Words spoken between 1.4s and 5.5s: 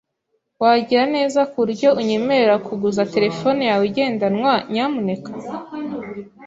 kuburyo unyemerera kuguza terefone yawe igendanwa, nyamuneka?